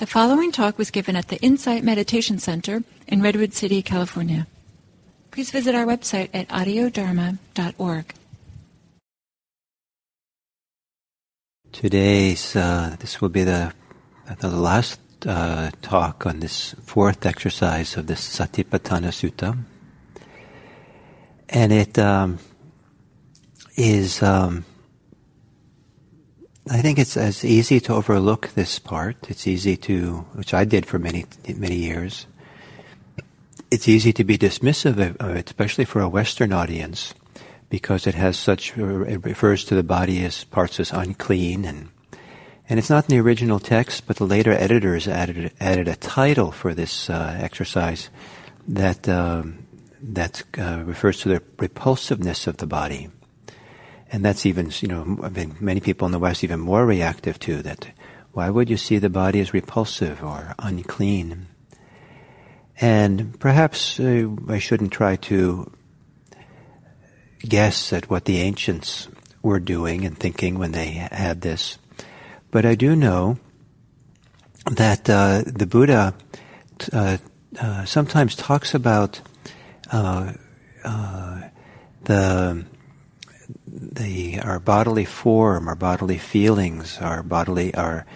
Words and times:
The 0.00 0.06
following 0.06 0.50
talk 0.50 0.78
was 0.78 0.90
given 0.90 1.14
at 1.14 1.28
the 1.28 1.36
Insight 1.42 1.84
Meditation 1.84 2.38
Center 2.38 2.82
in 3.06 3.20
Redwood 3.20 3.52
City, 3.52 3.82
California. 3.82 4.46
Please 5.30 5.50
visit 5.50 5.74
our 5.74 5.84
website 5.84 6.30
at 6.32 6.48
audiodharma.org. 6.48 8.14
Today's, 11.70 12.56
uh, 12.56 12.96
this 12.98 13.20
will 13.20 13.28
be 13.28 13.44
the, 13.44 13.74
the 14.38 14.48
last 14.48 15.00
uh, 15.26 15.70
talk 15.82 16.24
on 16.24 16.40
this 16.40 16.74
fourth 16.82 17.26
exercise 17.26 17.98
of 17.98 18.06
this 18.06 18.26
Satipatthana 18.26 19.12
Sutta. 19.12 19.54
And 21.50 21.72
it 21.74 21.98
um, 21.98 22.38
is 23.76 24.22
um, 24.22 24.64
I 26.72 26.82
think 26.82 27.00
it's 27.00 27.16
as 27.16 27.44
easy 27.44 27.80
to 27.80 27.94
overlook 27.94 28.50
this 28.54 28.78
part. 28.78 29.28
It's 29.28 29.48
easy 29.48 29.76
to, 29.78 30.18
which 30.34 30.54
I 30.54 30.64
did 30.64 30.86
for 30.86 31.00
many, 31.00 31.26
many 31.56 31.74
years. 31.74 32.28
It's 33.72 33.88
easy 33.88 34.12
to 34.12 34.22
be 34.22 34.38
dismissive 34.38 35.16
of 35.16 35.34
it, 35.34 35.50
especially 35.50 35.84
for 35.84 36.00
a 36.00 36.08
Western 36.08 36.52
audience, 36.52 37.12
because 37.70 38.06
it 38.06 38.14
has 38.14 38.38
such, 38.38 38.78
it 38.78 39.24
refers 39.24 39.64
to 39.64 39.74
the 39.74 39.82
body 39.82 40.24
as 40.24 40.44
parts 40.44 40.78
as 40.78 40.92
unclean 40.92 41.64
and, 41.64 41.88
and 42.68 42.78
it's 42.78 42.90
not 42.90 43.10
in 43.10 43.16
the 43.16 43.20
original 43.20 43.58
text, 43.58 44.06
but 44.06 44.14
the 44.14 44.24
later 44.24 44.52
editors 44.52 45.08
added, 45.08 45.52
added 45.58 45.88
a 45.88 45.96
title 45.96 46.52
for 46.52 46.72
this 46.72 47.10
uh, 47.10 47.36
exercise 47.40 48.10
that, 48.68 49.08
um, 49.08 49.66
that 50.00 50.44
uh, 50.56 50.84
refers 50.86 51.18
to 51.22 51.30
the 51.30 51.42
repulsiveness 51.58 52.46
of 52.46 52.58
the 52.58 52.68
body. 52.68 53.10
And 54.12 54.24
that's 54.24 54.44
even, 54.44 54.72
you 54.80 54.88
know, 54.88 55.18
I 55.22 55.28
mean, 55.28 55.56
many 55.60 55.80
people 55.80 56.06
in 56.06 56.12
the 56.12 56.18
West 56.18 56.42
even 56.42 56.60
more 56.60 56.84
reactive 56.84 57.38
to 57.40 57.62
that. 57.62 57.88
Why 58.32 58.50
would 58.50 58.70
you 58.70 58.76
see 58.76 58.98
the 58.98 59.10
body 59.10 59.40
as 59.40 59.54
repulsive 59.54 60.22
or 60.22 60.54
unclean? 60.58 61.46
And 62.80 63.38
perhaps 63.38 64.00
uh, 64.00 64.28
I 64.48 64.58
shouldn't 64.58 64.92
try 64.92 65.16
to 65.16 65.70
guess 67.40 67.92
at 67.92 68.08
what 68.10 68.24
the 68.24 68.38
ancients 68.38 69.08
were 69.42 69.60
doing 69.60 70.04
and 70.04 70.18
thinking 70.18 70.58
when 70.58 70.72
they 70.72 70.86
had 70.90 71.40
this. 71.40 71.78
But 72.50 72.66
I 72.66 72.74
do 72.74 72.96
know 72.96 73.38
that 74.70 75.08
uh, 75.08 75.42
the 75.46 75.66
Buddha 75.66 76.14
uh, 76.92 77.18
uh 77.58 77.84
sometimes 77.84 78.36
talks 78.36 78.74
about 78.74 79.20
uh, 79.90 80.32
uh, 80.84 81.40
the 82.04 82.64
the 83.72 84.40
our 84.40 84.58
bodily 84.58 85.04
form, 85.04 85.68
our 85.68 85.74
bodily 85.74 86.18
feelings, 86.18 86.98
our 86.98 87.22
bodily 87.22 87.74
our 87.74 88.06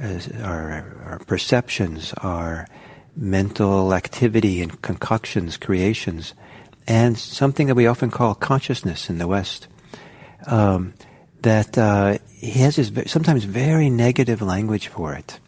our, 0.00 0.96
our 1.04 1.20
perceptions, 1.26 2.14
our 2.18 2.66
mental 3.14 3.92
activity 3.92 4.62
and 4.62 4.80
concoctions, 4.80 5.56
creations, 5.56 6.34
and 6.86 7.18
something 7.18 7.66
that 7.66 7.74
we 7.74 7.86
often 7.86 8.10
call 8.10 8.34
consciousness 8.34 9.10
in 9.10 9.18
the 9.18 9.26
West. 9.26 9.68
Um, 10.46 10.94
that 11.42 11.76
uh, 11.76 12.18
he 12.30 12.60
has 12.60 12.76
this 12.76 12.90
sometimes 13.10 13.44
very 13.44 13.90
negative 13.90 14.40
language 14.40 14.88
for 14.88 15.14
it. 15.14 15.40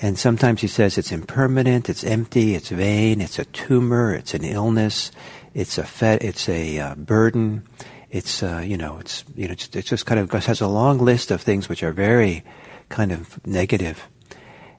And 0.00 0.18
sometimes 0.18 0.60
he 0.60 0.66
says 0.66 0.98
it's 0.98 1.12
impermanent, 1.12 1.88
it's 1.88 2.04
empty, 2.04 2.54
it's 2.54 2.68
vain, 2.68 3.20
it's 3.20 3.38
a 3.38 3.46
tumor, 3.46 4.14
it's 4.14 4.34
an 4.34 4.44
illness, 4.44 5.10
it's 5.54 5.78
a 5.78 5.84
fe- 5.84 6.18
it's 6.20 6.48
a 6.48 6.78
uh, 6.78 6.94
burden, 6.96 7.66
it's 8.10 8.42
uh, 8.42 8.62
you 8.64 8.76
know 8.76 8.98
it's 8.98 9.24
you 9.34 9.46
know 9.46 9.52
it's, 9.52 9.68
it's, 9.74 9.88
just 9.88 10.06
kind 10.06 10.20
of 10.20 10.30
has 10.30 10.60
a 10.60 10.68
long 10.68 10.98
list 10.98 11.30
of 11.30 11.40
things 11.40 11.68
which 11.68 11.82
are 11.82 11.92
very 11.92 12.44
kind 12.88 13.12
of 13.12 13.44
negative, 13.46 14.08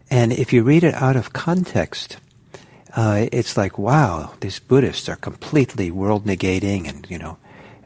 and 0.09 0.31
if 0.31 0.53
you 0.53 0.63
read 0.63 0.83
it 0.83 0.93
out 0.95 1.15
of 1.15 1.33
context, 1.33 2.17
uh, 2.95 3.25
it's 3.31 3.57
like 3.57 3.77
wow, 3.77 4.33
these 4.39 4.59
Buddhists 4.59 5.09
are 5.09 5.15
completely 5.15 5.91
world 5.91 6.25
negating 6.25 6.87
and 6.87 7.05
you 7.09 7.17
know 7.17 7.37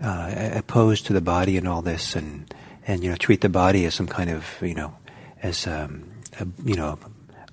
uh, 0.01 0.51
opposed 0.53 1.07
to 1.07 1.13
the 1.13 1.21
body 1.21 1.57
and 1.57 1.67
all 1.67 1.81
this, 1.81 2.15
and 2.15 2.53
and 2.85 3.03
you 3.03 3.09
know 3.09 3.15
treat 3.15 3.41
the 3.41 3.49
body 3.49 3.85
as 3.85 3.95
some 3.95 4.07
kind 4.07 4.29
of 4.29 4.45
you 4.61 4.75
know 4.75 4.95
as 5.41 5.67
um, 5.67 6.09
a, 6.39 6.47
you 6.63 6.75
know 6.75 6.99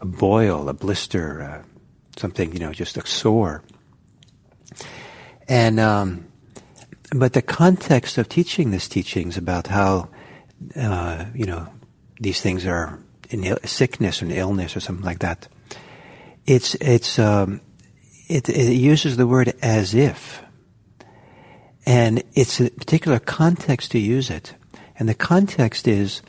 a 0.00 0.06
boil, 0.06 0.68
a 0.68 0.74
blister, 0.74 1.42
uh, 1.42 1.62
something 2.16 2.52
you 2.52 2.58
know 2.58 2.72
just 2.72 2.96
a 2.96 3.06
sore, 3.06 3.62
and 5.48 5.80
um, 5.80 6.26
but 7.12 7.32
the 7.32 7.42
context 7.42 8.19
of 8.19 8.28
teaching 8.28 8.70
this 8.70 8.88
teaching 8.88 9.28
is 9.28 9.36
about 9.36 9.69
how, 9.69 10.08
uh, 10.76 11.24
you 11.34 11.46
know, 11.46 11.66
these 12.20 12.41
things 12.41 12.66
are 12.66 12.98
Ill- 13.30 13.58
sickness 13.64 14.22
or 14.22 14.26
illness 14.30 14.74
or 14.74 14.80
something 14.80 15.04
like 15.04 15.19
that. 15.19 15.48
It's 16.46 16.74
it's 16.76 17.19
um, 17.19 17.60
it, 18.26 18.48
it 18.48 18.72
uses 18.72 19.19
the 19.19 19.26
word 19.26 19.52
as 19.60 19.92
if, 19.94 20.42
and 21.84 22.22
it's 22.32 22.58
a 22.58 22.70
particular 22.70 23.19
context 23.19 23.90
to 23.90 23.98
use 23.98 24.30
it, 24.30 24.54
and 24.98 25.10
the 25.10 25.14
context 25.14 25.86
is 25.86 26.22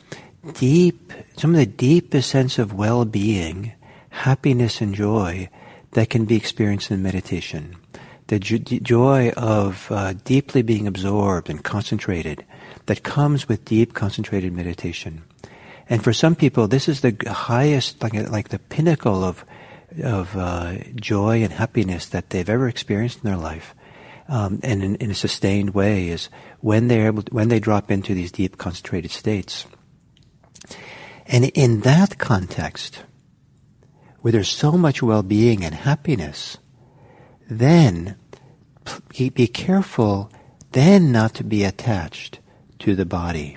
deep, 0.52 1.10
some 1.38 1.52
of 1.54 1.56
the 1.56 1.64
deepest 1.64 2.28
sense 2.28 2.58
of 2.58 2.74
well-being, 2.74 3.72
happiness, 4.10 4.82
and 4.82 4.94
joy 4.94 5.48
that 5.92 6.10
can 6.10 6.26
be 6.26 6.36
experienced 6.36 6.90
in 6.90 7.02
meditation 7.02 7.76
the 8.30 8.38
joy 8.38 9.30
of 9.30 9.90
uh, 9.90 10.12
deeply 10.24 10.62
being 10.62 10.86
absorbed 10.86 11.50
and 11.50 11.64
concentrated 11.64 12.44
that 12.86 13.02
comes 13.02 13.48
with 13.48 13.64
deep 13.64 13.92
concentrated 13.92 14.52
meditation. 14.52 15.22
And 15.88 16.04
for 16.04 16.12
some 16.12 16.36
people, 16.36 16.68
this 16.68 16.88
is 16.88 17.00
the 17.00 17.16
highest, 17.26 18.00
like, 18.00 18.14
like 18.30 18.50
the 18.50 18.60
pinnacle 18.60 19.24
of, 19.24 19.44
of 20.00 20.36
uh, 20.36 20.76
joy 20.94 21.42
and 21.42 21.52
happiness 21.52 22.06
that 22.06 22.30
they've 22.30 22.48
ever 22.48 22.68
experienced 22.68 23.18
in 23.24 23.28
their 23.28 23.36
life. 23.36 23.74
Um, 24.28 24.60
and 24.62 24.84
in, 24.84 24.94
in, 24.96 25.10
a 25.10 25.14
sustained 25.14 25.74
way 25.74 26.08
is 26.08 26.28
when 26.60 26.86
they're 26.86 27.06
able 27.08 27.24
to, 27.24 27.34
when 27.34 27.48
they 27.48 27.58
drop 27.58 27.90
into 27.90 28.14
these 28.14 28.30
deep 28.30 28.58
concentrated 28.58 29.10
states. 29.10 29.66
And 31.26 31.46
in 31.46 31.80
that 31.80 32.18
context, 32.18 33.02
where 34.20 34.30
there's 34.30 34.48
so 34.48 34.72
much 34.72 35.02
well-being 35.02 35.64
and 35.64 35.74
happiness, 35.74 36.58
then 37.48 38.19
be 39.16 39.46
careful 39.46 40.30
then 40.72 41.12
not 41.12 41.34
to 41.34 41.44
be 41.44 41.64
attached 41.64 42.38
to 42.80 42.94
the 42.94 43.06
body 43.06 43.56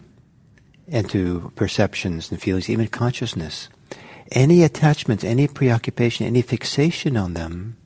and 0.88 1.10
to 1.10 1.52
perceptions 1.56 2.32
and 2.32 2.42
feelings, 2.42 2.70
even 2.70 2.88
consciousness. 2.88 3.70
Any 4.32 4.64
attachment, 4.64 5.24
any 5.24 5.48
preoccupation, 5.48 6.26
any 6.26 6.42
fixation 6.42 7.16
on 7.18 7.34
them, 7.34 7.78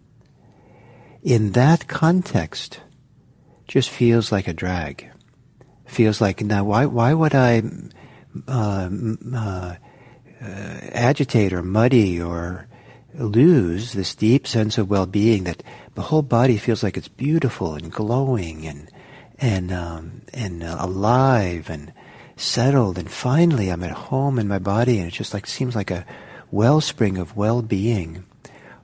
in 1.23 1.51
that 1.51 1.87
context, 1.87 2.79
just 3.67 3.89
feels 3.89 4.31
like 4.31 4.47
a 4.47 4.53
drag. 4.53 5.11
Feels 5.85 6.21
like, 6.21 6.41
now 6.41 6.63
why, 6.63 6.85
why 6.85 7.13
would 7.13 7.35
I 7.35 7.63
uh, 8.47 8.89
uh, 9.33 9.37
uh, 9.37 9.75
agitate 10.41 11.53
or 11.53 11.63
muddy 11.63 12.21
or 12.21 12.67
lose 13.13 13.93
this 13.93 14.15
deep 14.15 14.47
sense 14.47 14.77
of 14.77 14.89
well-being 14.89 15.43
that 15.45 15.63
the 15.95 16.03
whole 16.03 16.21
body 16.21 16.57
feels 16.57 16.83
like 16.83 16.97
it's 16.97 17.07
beautiful 17.07 17.75
and 17.75 17.91
glowing 17.91 18.67
and 18.67 18.91
and 19.39 19.71
um, 19.71 20.21
and 20.33 20.63
uh, 20.63 20.77
alive 20.79 21.69
and 21.69 21.93
settled 22.35 22.97
and 22.97 23.09
finally 23.09 23.69
I'm 23.69 23.83
at 23.83 23.91
home 23.91 24.39
in 24.39 24.47
my 24.47 24.59
body 24.59 24.99
and 24.99 25.07
it 25.07 25.13
just 25.13 25.33
like 25.33 25.47
seems 25.47 25.75
like 25.75 25.91
a 25.91 26.05
wellspring 26.51 27.17
of 27.17 27.35
well-being. 27.35 28.25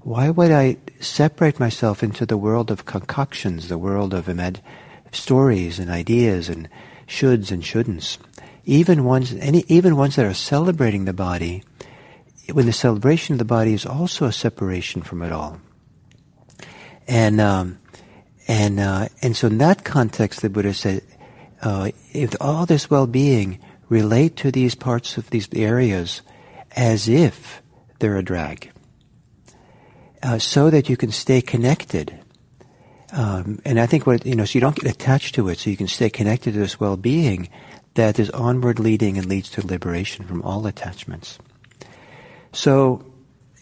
Why 0.02 0.30
would 0.30 0.52
I 0.52 0.78
separate 1.00 1.60
myself 1.60 2.04
into 2.04 2.26
the 2.26 2.38
world 2.38 2.70
of 2.70 2.86
concoctions, 2.86 3.70
the 3.70 3.78
world 3.78 4.14
of 4.14 4.30
stories 5.12 5.80
and 5.80 5.90
ideas 5.90 6.50
and 6.50 6.68
shoulds 7.08 7.52
and 7.52 7.64
shouldn'ts? 7.64 8.18
Even 8.66 9.06
ones, 9.06 9.34
any, 9.34 9.64
even 9.68 9.96
ones 9.96 10.16
that 10.16 10.26
are 10.26 10.34
celebrating 10.34 11.06
the 11.06 11.14
body, 11.14 11.64
when 12.52 12.66
the 12.66 12.74
celebration 12.74 13.34
of 13.34 13.40
the 13.40 13.46
body 13.46 13.74
is 13.74 13.86
also 13.86 14.26
a 14.26 14.32
separation 14.32 15.02
from 15.02 15.22
it 15.22 15.32
all. 15.32 15.60
And 17.08 17.40
um, 17.40 17.80
and 18.48 18.80
uh, 18.80 19.08
and 19.22 19.36
so 19.36 19.48
in 19.48 19.58
that 19.60 19.84
context, 19.84 20.42
the 20.42 20.50
Buddha 20.50 20.74
said, 20.74 21.02
uh, 21.62 21.92
if 22.12 22.36
all 22.42 22.66
this 22.66 22.90
well-being 22.90 23.60
relate 23.90 24.36
to 24.38 24.52
these 24.52 24.76
parts 24.76 25.18
of 25.18 25.30
these 25.30 25.48
areas 25.54 26.22
as 26.76 27.08
if 27.08 27.62
they're 28.00 28.18
a 28.18 28.24
drag, 28.24 28.72
uh, 30.22 30.40
so 30.40 30.70
that 30.70 30.90
you 30.90 30.98
can 30.98 31.12
stay 31.12 31.42
connected. 31.42 32.20
Um, 33.12 33.60
and 33.64 33.80
I 33.80 33.86
think 33.86 34.08
what 34.08 34.26
you 34.26 34.36
know, 34.36 34.46
so 34.46 34.56
you 34.56 34.62
don't 34.62 34.76
get 34.76 34.90
attached 34.90 35.36
to 35.36 35.48
it, 35.50 35.60
so 35.60 35.70
you 35.70 35.78
can 35.78 35.88
stay 35.88 36.10
connected 36.10 36.54
to 36.54 36.60
this 36.60 36.80
well-being 36.80 37.50
that 37.94 38.18
is 38.18 38.30
onward 38.32 38.80
leading 38.80 39.18
and 39.18 39.28
leads 39.28 39.50
to 39.52 39.66
liberation 39.66 40.26
from 40.26 40.42
all 40.42 40.66
attachments. 40.66 41.38
So 42.54 43.14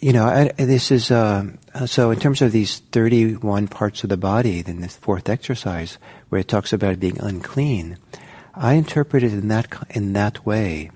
you 0.02 0.14
know, 0.14 0.26
I, 0.26 0.52
this 0.58 0.90
is 0.90 1.12
uh, 1.12 1.46
so. 1.86 2.10
In 2.10 2.20
terms 2.20 2.42
of 2.42 2.52
these 2.52 2.80
thirty-one 2.80 3.68
parts 3.68 4.04
of 4.04 4.10
the 4.10 4.18
body, 4.18 4.64
in 4.66 4.82
the 4.82 4.88
fourth 4.88 5.30
exercise, 5.30 6.00
where 6.30 6.42
it 6.42 6.48
talks 6.48 6.74
about 6.74 7.00
being 7.00 7.20
unclean, 7.20 7.98
I 8.56 8.74
interpret 8.74 9.22
it 9.22 9.32
in 9.32 9.48
that 9.50 9.68
in 9.92 10.14
that 10.14 10.44
way, 10.44 10.90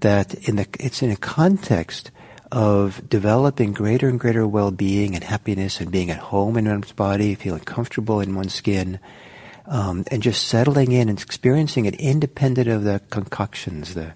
that 0.00 0.32
in 0.48 0.56
the 0.56 0.66
it's 0.80 1.02
in 1.02 1.10
a 1.10 1.16
context 1.16 2.10
of 2.50 3.06
developing 3.06 3.74
greater 3.74 4.08
and 4.08 4.18
greater 4.18 4.48
well-being 4.48 5.14
and 5.14 5.22
happiness 5.22 5.78
and 5.78 5.92
being 5.92 6.08
at 6.08 6.16
home 6.16 6.56
in 6.56 6.66
one's 6.66 6.92
body, 6.92 7.34
feeling 7.34 7.60
comfortable 7.60 8.22
in 8.22 8.34
one's 8.34 8.54
skin, 8.54 8.98
um, 9.66 10.02
and 10.10 10.22
just 10.22 10.48
settling 10.48 10.92
in 10.92 11.10
and 11.10 11.20
experiencing 11.20 11.84
it 11.84 11.94
independent 11.96 12.66
of 12.66 12.84
the 12.84 13.02
concoctions, 13.10 13.92
the 13.92 14.14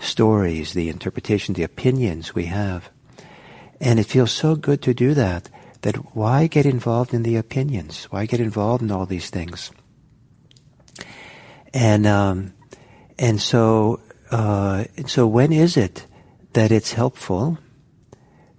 stories, 0.00 0.72
the 0.72 0.88
interpretations, 0.88 1.56
the 1.56 1.62
opinions 1.62 2.34
we 2.34 2.46
have. 2.46 2.90
And 3.80 3.98
it 3.98 4.06
feels 4.06 4.32
so 4.32 4.56
good 4.56 4.82
to 4.82 4.94
do 4.94 5.14
that, 5.14 5.48
that 5.82 5.96
why 6.14 6.46
get 6.46 6.66
involved 6.66 7.14
in 7.14 7.22
the 7.22 7.36
opinions? 7.36 8.04
Why 8.04 8.26
get 8.26 8.40
involved 8.40 8.82
in 8.82 8.90
all 8.90 9.06
these 9.06 9.30
things? 9.30 9.70
And, 11.72 12.06
um, 12.06 12.52
and 13.18 13.40
so, 13.40 14.00
uh, 14.30 14.84
so 15.06 15.26
when 15.26 15.52
is 15.52 15.76
it 15.76 16.06
that 16.52 16.72
it's 16.72 16.92
helpful 16.92 17.58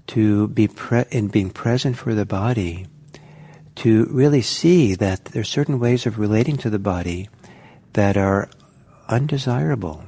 to 0.08 0.48
be 0.48 0.68
pre- 0.68 1.06
in 1.12 1.28
being 1.28 1.50
present 1.50 1.98
for 1.98 2.14
the 2.14 2.26
body, 2.26 2.88
to 3.76 4.06
really 4.12 4.42
see 4.42 4.96
that 4.96 5.26
there 5.26 5.42
are 5.42 5.46
certain 5.46 5.80
ways 5.80 6.06
of 6.06 6.20
relating 6.20 6.58
to 6.58 6.70
the 6.70 6.80
body 6.80 7.30
that 7.94 8.18
are 8.18 8.50
undesirable, 9.08 10.04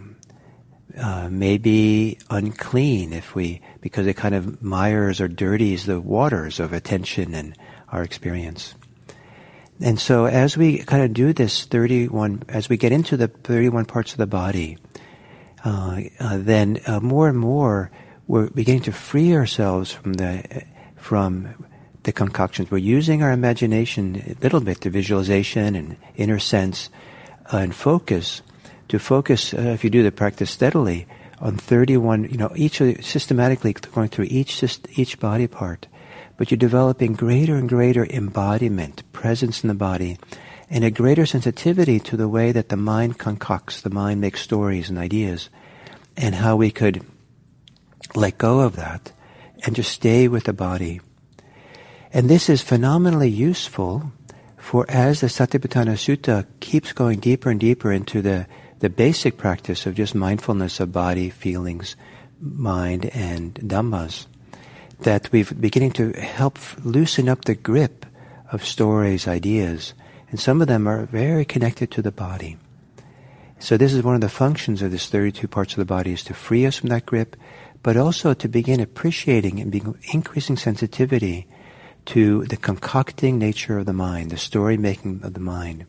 uh, 0.97 1.27
maybe 1.29 2.17
unclean 2.29 3.13
if 3.13 3.35
we, 3.35 3.61
because 3.81 4.07
it 4.07 4.15
kind 4.15 4.35
of 4.35 4.61
mires 4.61 5.19
or 5.19 5.27
dirties 5.27 5.85
the 5.85 5.99
waters 5.99 6.59
of 6.59 6.73
attention 6.73 7.33
and 7.33 7.55
our 7.91 8.03
experience. 8.03 8.75
And 9.81 9.99
so 9.99 10.25
as 10.25 10.55
we 10.55 10.79
kind 10.79 11.03
of 11.03 11.13
do 11.13 11.33
this 11.33 11.65
31, 11.65 12.43
as 12.47 12.69
we 12.69 12.77
get 12.77 12.91
into 12.91 13.17
the 13.17 13.27
31 13.27 13.85
parts 13.85 14.11
of 14.11 14.17
the 14.17 14.27
body, 14.27 14.77
uh, 15.65 16.01
uh, 16.19 16.37
then 16.39 16.79
uh, 16.85 16.99
more 16.99 17.27
and 17.27 17.37
more 17.37 17.91
we're 18.27 18.49
beginning 18.49 18.83
to 18.83 18.91
free 18.91 19.33
ourselves 19.33 19.91
from 19.91 20.13
the 20.13 20.63
from 20.95 21.65
the 22.03 22.11
concoctions. 22.11 22.71
We're 22.71 22.77
using 22.77 23.23
our 23.23 23.31
imagination 23.31 24.35
a 24.39 24.41
little 24.41 24.61
bit 24.61 24.81
the 24.81 24.89
visualization 24.89 25.75
and 25.75 25.97
inner 26.15 26.39
sense 26.39 26.89
and 27.51 27.75
focus 27.75 28.41
to 28.89 28.99
focus. 28.99 29.53
Uh, 29.53 29.61
if 29.61 29.83
you 29.83 29.89
do 29.89 30.03
the 30.03 30.11
practice 30.11 30.51
steadily 30.51 31.07
on 31.39 31.57
31, 31.57 32.25
you 32.25 32.37
know, 32.37 32.51
each 32.55 32.81
of 32.81 33.03
systematically 33.05 33.73
going 33.73 34.09
through 34.09 34.27
each 34.29 34.63
each 34.95 35.19
body 35.19 35.47
part, 35.47 35.87
but 36.37 36.51
you're 36.51 36.57
developing 36.57 37.13
greater 37.13 37.55
and 37.55 37.69
greater 37.69 38.05
embodiment, 38.05 39.03
presence 39.11 39.63
in 39.63 39.67
the 39.67 39.73
body, 39.73 40.17
and 40.69 40.83
a 40.83 40.91
greater 40.91 41.25
sensitivity 41.25 41.99
to 41.99 42.17
the 42.17 42.27
way 42.27 42.51
that 42.51 42.69
the 42.69 42.77
mind 42.77 43.19
concocts, 43.19 43.81
the 43.81 43.89
mind 43.89 44.21
makes 44.21 44.41
stories 44.41 44.89
and 44.89 44.97
ideas, 44.97 45.49
and 46.17 46.35
how 46.35 46.55
we 46.55 46.71
could 46.71 47.05
let 48.15 48.37
go 48.37 48.61
of 48.61 48.75
that 48.75 49.11
and 49.65 49.75
just 49.75 49.91
stay 49.91 50.27
with 50.27 50.43
the 50.45 50.53
body. 50.53 51.01
And 52.11 52.29
this 52.29 52.49
is 52.49 52.61
phenomenally 52.61 53.29
useful 53.29 54.11
for 54.57 54.85
as 54.87 55.21
the 55.21 55.27
Satipatthana 55.27 55.95
Sutta 55.97 56.45
keeps 56.59 56.93
going 56.93 57.19
deeper 57.19 57.49
and 57.49 57.59
deeper 57.59 57.91
into 57.91 58.21
the, 58.21 58.47
the 58.83 58.89
basic 58.89 59.37
practice 59.37 59.85
of 59.85 59.95
just 59.95 60.13
mindfulness 60.13 60.81
of 60.81 60.91
body, 60.91 61.29
feelings, 61.29 61.95
mind, 62.41 63.05
and 63.13 63.53
dhammas, 63.53 64.27
that 64.99 65.31
we're 65.31 65.45
beginning 65.57 65.91
to 65.91 66.11
help 66.11 66.59
loosen 66.83 67.29
up 67.29 67.45
the 67.45 67.55
grip 67.55 68.05
of 68.51 68.65
stories, 68.65 69.25
ideas, 69.25 69.93
and 70.29 70.37
some 70.37 70.61
of 70.61 70.67
them 70.67 70.85
are 70.85 71.05
very 71.05 71.45
connected 71.45 71.91
to 71.91 72.01
the 72.01 72.11
body. 72.11 72.57
So 73.57 73.77
this 73.77 73.93
is 73.93 74.03
one 74.03 74.15
of 74.15 74.21
the 74.21 74.27
functions 74.27 74.81
of 74.81 74.91
this 74.91 75.07
32 75.07 75.47
parts 75.47 75.71
of 75.71 75.77
the 75.77 75.85
body 75.85 76.11
is 76.11 76.25
to 76.25 76.33
free 76.33 76.65
us 76.65 76.75
from 76.75 76.89
that 76.89 77.05
grip 77.05 77.37
but 77.83 77.95
also 77.95 78.33
to 78.33 78.49
begin 78.49 78.81
appreciating 78.81 79.61
and 79.61 79.71
being 79.71 79.97
increasing 80.11 80.57
sensitivity 80.57 81.47
to 82.07 82.43
the 82.47 82.57
concocting 82.57 83.39
nature 83.39 83.77
of 83.77 83.85
the 83.85 83.93
mind, 83.93 84.29
the 84.29 84.37
story 84.37 84.75
making 84.75 85.21
of 85.23 85.35
the 85.35 85.39
mind. 85.39 85.85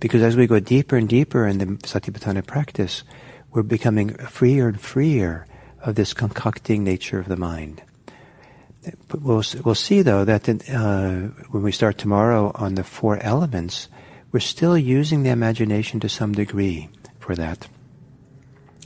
Because 0.00 0.22
as 0.22 0.36
we 0.36 0.46
go 0.46 0.60
deeper 0.60 0.96
and 0.96 1.08
deeper 1.08 1.46
in 1.46 1.58
the 1.58 1.66
Satipatthana 1.66 2.46
practice, 2.46 3.04
we're 3.50 3.62
becoming 3.62 4.14
freer 4.14 4.68
and 4.68 4.80
freer 4.80 5.46
of 5.82 5.94
this 5.94 6.14
concocting 6.14 6.82
nature 6.82 7.18
of 7.18 7.28
the 7.28 7.36
mind. 7.36 7.82
But 9.08 9.22
we'll, 9.22 9.44
we'll 9.64 9.74
see 9.74 10.02
though 10.02 10.24
that 10.24 10.48
uh, 10.48 11.12
when 11.50 11.62
we 11.62 11.72
start 11.72 11.98
tomorrow 11.98 12.52
on 12.54 12.74
the 12.74 12.84
four 12.84 13.18
elements, 13.18 13.88
we're 14.32 14.40
still 14.40 14.76
using 14.76 15.22
the 15.22 15.30
imagination 15.30 16.00
to 16.00 16.08
some 16.08 16.32
degree 16.32 16.88
for 17.18 17.34
that. 17.36 17.68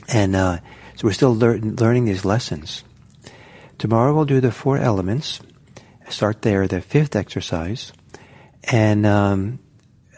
And 0.07 0.35
uh, 0.35 0.59
so 0.95 1.07
we're 1.07 1.13
still 1.13 1.35
lear- 1.35 1.59
learning 1.59 2.05
these 2.05 2.25
lessons. 2.25 2.83
Tomorrow 3.77 4.13
we'll 4.13 4.25
do 4.25 4.41
the 4.41 4.51
four 4.51 4.77
elements. 4.77 5.39
Start 6.09 6.41
there, 6.41 6.67
the 6.67 6.81
fifth 6.81 7.15
exercise, 7.15 7.93
and 8.63 9.05
um, 9.05 9.59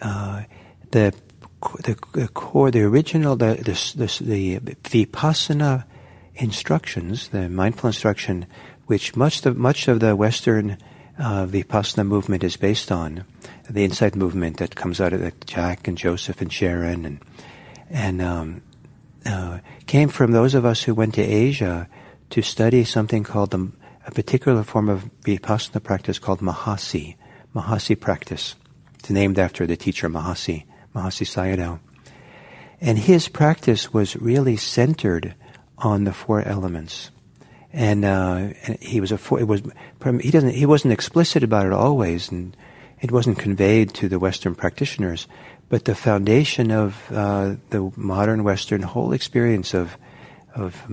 uh, 0.02 0.44
the, 0.92 1.14
the 1.84 1.98
the 2.14 2.28
core, 2.30 2.72
the 2.72 2.84
original, 2.84 3.36
the 3.36 3.56
the, 3.56 4.24
the, 4.24 4.58
the 4.58 5.06
vipassana 5.06 5.86
instructions, 6.36 7.30
the 7.30 7.50
mindful 7.50 7.88
instruction, 7.88 8.46
which 8.86 9.16
much 9.16 9.46
of 9.46 9.58
much 9.58 9.88
of 9.88 10.00
the 10.00 10.16
Western 10.16 10.78
uh, 11.20 11.46
vipassana 11.46 12.06
movement 12.06 12.44
is 12.44 12.58
based 12.58 12.92
on, 12.92 13.26
the 13.70 13.84
insight 13.84 14.16
movement 14.16 14.58
that 14.58 14.76
comes 14.76 15.00
out 15.00 15.14
of 15.14 15.22
the 15.22 15.34
Jack 15.46 15.88
and 15.88 15.98
Joseph 15.98 16.42
and 16.42 16.52
Sharon 16.52 17.06
and 17.06 17.20
and 17.90 18.22
um, 18.22 18.62
uh, 19.26 19.60
came 19.86 20.10
from 20.10 20.32
those 20.32 20.56
of 20.56 20.66
us 20.66 20.84
who 20.84 20.96
went 20.96 21.16
to 21.16 21.22
Asia 21.22 21.88
to 22.30 22.42
study 22.42 22.84
something 22.84 23.24
called 23.24 23.52
the, 23.52 23.72
a 24.08 24.12
particular 24.12 24.64
form 24.64 24.90
of 24.90 25.10
vipassana 25.22 25.84
practice 25.84 26.18
called 26.18 26.40
Mahasi, 26.40 27.16
Mahasi 27.54 28.00
practice. 28.00 28.56
It's 28.98 29.10
named 29.10 29.38
after 29.38 29.68
the 29.68 29.76
teacher 29.76 30.10
Mahasi, 30.10 30.64
Mahasi 30.96 31.26
Sayadaw. 31.26 31.80
And 32.80 32.98
his 32.98 33.28
practice 33.28 33.94
was 33.94 34.16
really 34.16 34.58
centered 34.58 35.36
on 35.78 36.04
the 36.04 36.14
four 36.14 36.42
elements. 36.42 37.12
And, 37.74 38.04
uh, 38.04 38.54
and 38.66 38.78
he 38.82 39.00
was 39.00 39.12
a 39.12 39.20
it 39.36 39.48
was 39.48 39.62
he 40.22 40.32
doesn't 40.32 40.56
he 40.56 40.66
wasn't 40.66 40.94
explicit 40.94 41.42
about 41.42 41.68
it 41.68 41.72
always, 41.72 42.30
and 42.30 42.58
it 43.00 43.12
wasn't 43.12 43.40
conveyed 43.40 43.94
to 43.96 44.10
the 44.10 44.20
Western 44.20 44.56
practitioners. 44.56 45.28
But 45.70 45.86
the 45.86 45.96
foundation 45.96 46.70
of 46.72 47.02
uh, 47.12 47.56
the 47.70 47.92
modern 47.96 48.44
Western 48.44 48.82
whole 48.82 49.14
experience 49.14 49.74
of 49.74 49.98
of 50.54 50.84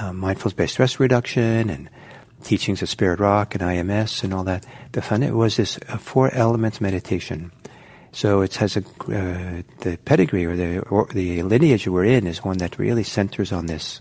uh, 0.00 0.12
mindfulness-based 0.12 0.72
stress 0.72 0.98
reduction 0.98 1.70
and 1.70 1.88
teachings 2.42 2.82
of 2.82 2.88
Spirit 2.88 3.20
Rock 3.20 3.54
and 3.54 3.62
IMS 3.62 4.24
and 4.24 4.34
all 4.34 4.42
that, 4.44 4.66
the 4.92 5.02
foundation 5.02 5.36
was 5.36 5.56
this 5.56 5.78
uh, 5.88 5.96
four 5.96 6.34
elements 6.34 6.80
meditation. 6.80 7.52
So 8.12 8.40
it 8.40 8.56
has 8.56 8.76
a 8.76 8.80
uh, 8.80 9.62
the 9.80 9.98
pedigree 10.04 10.44
or 10.44 10.56
the 10.56 10.80
or 10.80 11.06
the 11.12 11.42
lineage 11.42 11.86
we're 11.86 12.04
in 12.04 12.26
is 12.26 12.42
one 12.42 12.58
that 12.58 12.78
really 12.78 13.02
centers 13.02 13.52
on 13.52 13.66
this. 13.66 14.00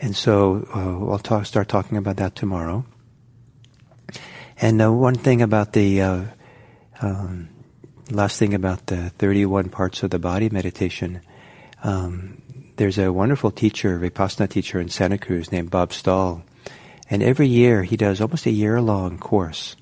And 0.00 0.16
so 0.16 0.66
uh, 0.74 0.98
we'll 0.98 1.18
talk, 1.18 1.46
start 1.46 1.68
talking 1.68 1.96
about 1.96 2.16
that 2.16 2.34
tomorrow. 2.34 2.84
And 4.60 4.82
uh, 4.82 4.92
one 4.92 5.14
thing 5.14 5.42
about 5.42 5.72
the 5.72 6.02
uh, 6.02 6.24
um, 7.00 7.48
last 8.10 8.38
thing 8.38 8.52
about 8.52 8.86
the 8.86 9.10
31 9.10 9.70
parts 9.70 10.02
of 10.02 10.10
the 10.10 10.18
body 10.18 10.48
meditation. 10.50 11.20
Um, 11.82 12.42
there's 12.76 12.98
a 12.98 13.12
wonderful 13.12 13.50
teacher, 13.50 13.98
Vipassana 13.98 14.48
teacher 14.48 14.80
in 14.80 14.88
Santa 14.88 15.18
Cruz 15.18 15.52
named 15.52 15.70
Bob 15.70 15.92
Stahl. 15.92 16.42
And 17.08 17.22
every 17.22 17.48
year 17.48 17.82
he 17.82 17.96
does 17.96 18.20
almost 18.20 18.46
a 18.46 18.50
year 18.50 18.80
long 18.80 19.18
course 19.18 19.76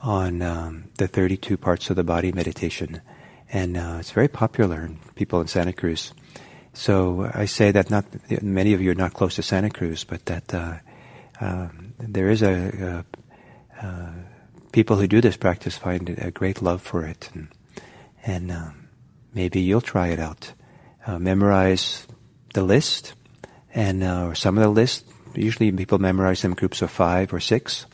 on 0.00 0.42
um, 0.42 0.84
the 0.98 1.06
32 1.06 1.56
parts 1.56 1.90
of 1.90 1.96
the 1.96 2.04
body 2.04 2.32
meditation. 2.32 3.02
And 3.52 3.76
uh, 3.76 3.96
it's 4.00 4.12
very 4.12 4.28
popular 4.28 4.84
in 4.84 4.98
people 5.14 5.40
in 5.40 5.46
Santa 5.46 5.72
Cruz. 5.72 6.12
So 6.72 7.30
I 7.34 7.44
say 7.44 7.70
that 7.70 7.90
not 7.90 8.06
many 8.42 8.72
of 8.72 8.80
you 8.80 8.92
are 8.92 8.94
not 8.94 9.12
close 9.12 9.34
to 9.34 9.42
Santa 9.42 9.68
Cruz, 9.68 10.04
but 10.04 10.24
that 10.26 10.54
uh, 10.54 10.76
uh, 11.38 11.68
there 11.98 12.30
is 12.30 12.42
a, 12.42 13.04
a 13.82 14.12
people 14.72 14.96
who 14.96 15.06
do 15.06 15.20
this 15.20 15.36
practice 15.36 15.76
find 15.76 16.08
a 16.08 16.30
great 16.30 16.62
love 16.62 16.82
for 16.82 17.04
it, 17.04 17.28
and, 17.34 17.48
and 18.24 18.50
um, 18.50 18.88
maybe 19.34 19.60
you'll 19.60 19.80
try 19.80 20.08
it 20.08 20.18
out. 20.18 20.52
Uh, 21.06 21.18
memorize 21.18 22.06
the 22.54 22.62
list, 22.62 23.14
and 23.74 24.02
uh, 24.02 24.26
or 24.26 24.34
some 24.34 24.56
of 24.56 24.64
the 24.64 24.70
list. 24.70 25.04
Usually, 25.34 25.72
people 25.72 25.98
memorize 25.98 26.42
them 26.42 26.52
in 26.52 26.56
groups 26.56 26.82
of 26.82 26.90
five 26.90 27.32
or 27.32 27.40
six, 27.40 27.86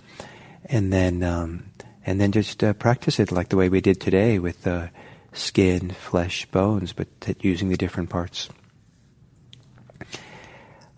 and 0.66 0.92
then 0.92 1.22
um, 1.22 1.67
and 2.08 2.18
then 2.18 2.32
just 2.32 2.64
uh, 2.64 2.72
practice 2.72 3.20
it 3.20 3.30
like 3.30 3.50
the 3.50 3.56
way 3.56 3.68
we 3.68 3.82
did 3.82 4.00
today 4.00 4.38
with 4.38 4.66
uh, 4.66 4.88
skin, 5.34 5.90
flesh, 5.90 6.46
bones, 6.46 6.94
but 6.94 7.06
using 7.44 7.68
the 7.68 7.76
different 7.76 8.08
parts. 8.08 8.48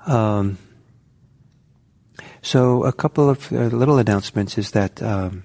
Um, 0.07 0.57
so 2.43 2.85
a 2.85 2.93
couple 2.93 3.29
of 3.29 3.53
uh, 3.53 3.57
little 3.75 3.99
announcements 3.99 4.57
is 4.57 4.71
that 4.71 5.03
um, 5.03 5.43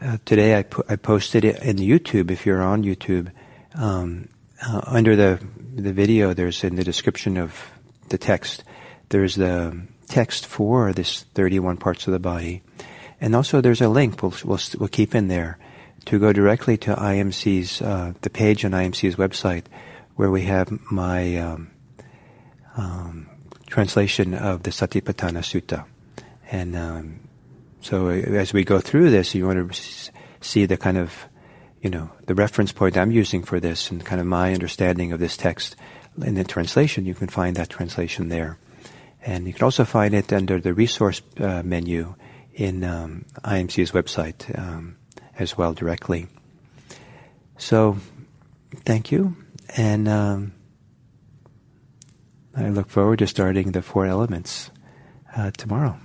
uh, 0.00 0.18
today 0.24 0.56
I, 0.56 0.64
I 0.88 0.96
posted 0.96 1.44
it 1.44 1.62
in 1.62 1.76
YouTube. 1.76 2.32
If 2.32 2.44
you're 2.44 2.60
on 2.60 2.82
YouTube, 2.82 3.30
um, 3.76 4.28
uh, 4.66 4.80
under 4.84 5.14
the 5.14 5.40
the 5.76 5.92
video, 5.92 6.34
there's 6.34 6.64
in 6.64 6.74
the 6.74 6.82
description 6.82 7.36
of 7.36 7.54
the 8.08 8.18
text, 8.18 8.64
there's 9.10 9.36
the 9.36 9.80
text 10.08 10.44
for 10.44 10.92
this 10.92 11.22
31 11.34 11.76
parts 11.76 12.08
of 12.08 12.12
the 12.12 12.18
body. 12.18 12.62
And 13.20 13.34
also 13.34 13.60
there's 13.60 13.80
a 13.80 13.88
link 13.88 14.22
we'll, 14.22 14.34
we'll, 14.44 14.60
we'll 14.78 14.88
keep 14.88 15.14
in 15.14 15.28
there 15.28 15.58
to 16.06 16.18
go 16.18 16.32
directly 16.32 16.76
to 16.78 16.94
IMC's, 16.94 17.82
uh, 17.82 18.12
the 18.22 18.30
page 18.30 18.64
on 18.64 18.72
IMC's 18.72 19.16
website 19.16 19.64
where 20.16 20.30
we 20.30 20.42
have 20.42 20.70
my 20.90 21.36
um, 21.36 21.70
um, 22.76 23.28
translation 23.66 24.34
of 24.34 24.62
the 24.62 24.70
Satipatthana 24.70 25.42
Sutta. 25.42 25.84
And 26.50 26.76
um, 26.76 27.20
so 27.80 28.08
as 28.08 28.52
we 28.52 28.64
go 28.64 28.80
through 28.80 29.10
this, 29.10 29.34
you 29.34 29.46
want 29.46 29.72
to 29.72 30.10
see 30.40 30.66
the 30.66 30.76
kind 30.76 30.96
of, 30.96 31.26
you 31.82 31.90
know, 31.90 32.10
the 32.26 32.34
reference 32.34 32.72
point 32.72 32.96
I'm 32.96 33.12
using 33.12 33.42
for 33.42 33.60
this 33.60 33.90
and 33.90 34.04
kind 34.04 34.20
of 34.20 34.26
my 34.26 34.52
understanding 34.54 35.12
of 35.12 35.20
this 35.20 35.36
text 35.36 35.76
in 36.22 36.34
the 36.34 36.44
translation, 36.44 37.06
you 37.06 37.14
can 37.14 37.28
find 37.28 37.56
that 37.56 37.68
translation 37.68 38.28
there. 38.28 38.58
And 39.24 39.46
you 39.46 39.52
can 39.52 39.64
also 39.64 39.84
find 39.84 40.14
it 40.14 40.32
under 40.32 40.60
the 40.60 40.74
resource 40.74 41.22
uh, 41.38 41.62
menu 41.64 42.14
in 42.58 42.82
um, 42.84 43.24
IMC's 43.44 43.92
website 43.92 44.58
um, 44.58 44.96
as 45.38 45.56
well 45.56 45.72
directly. 45.72 46.26
So, 47.56 47.96
thank 48.84 49.10
you, 49.10 49.36
and 49.76 50.08
um, 50.08 50.52
I 52.54 52.68
look 52.68 52.90
forward 52.90 53.20
to 53.20 53.26
starting 53.26 53.72
the 53.72 53.82
four 53.82 54.06
elements 54.06 54.70
uh, 55.36 55.52
tomorrow. 55.56 55.98